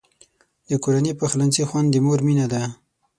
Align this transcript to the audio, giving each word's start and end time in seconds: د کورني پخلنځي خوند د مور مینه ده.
د 0.69 0.71
کورني 0.83 1.13
پخلنځي 1.19 1.63
خوند 1.69 1.87
د 1.91 1.95
مور 2.05 2.19
مینه 2.27 2.45
ده. 2.53 2.61